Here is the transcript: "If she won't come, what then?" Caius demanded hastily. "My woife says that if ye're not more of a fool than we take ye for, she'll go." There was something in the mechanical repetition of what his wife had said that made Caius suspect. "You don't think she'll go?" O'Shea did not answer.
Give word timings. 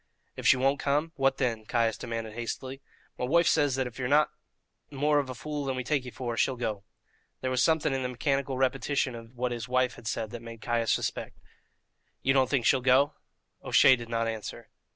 "If 0.35 0.47
she 0.47 0.57
won't 0.57 0.79
come, 0.79 1.11
what 1.15 1.37
then?" 1.37 1.63
Caius 1.63 1.95
demanded 1.95 2.33
hastily. 2.33 2.81
"My 3.19 3.25
woife 3.25 3.45
says 3.45 3.75
that 3.75 3.85
if 3.85 3.99
ye're 3.99 4.07
not 4.07 4.31
more 4.89 5.19
of 5.19 5.29
a 5.29 5.35
fool 5.35 5.63
than 5.63 5.75
we 5.75 5.83
take 5.83 6.05
ye 6.05 6.09
for, 6.09 6.35
she'll 6.35 6.55
go." 6.55 6.83
There 7.41 7.51
was 7.51 7.61
something 7.61 7.93
in 7.93 8.01
the 8.01 8.09
mechanical 8.09 8.57
repetition 8.57 9.13
of 9.13 9.35
what 9.37 9.51
his 9.51 9.69
wife 9.69 9.97
had 9.97 10.07
said 10.07 10.31
that 10.31 10.41
made 10.41 10.59
Caius 10.59 10.91
suspect. 10.91 11.37
"You 12.23 12.33
don't 12.33 12.49
think 12.49 12.65
she'll 12.65 12.81
go?" 12.81 13.13
O'Shea 13.63 13.95
did 13.95 14.09
not 14.09 14.27
answer. 14.27 14.69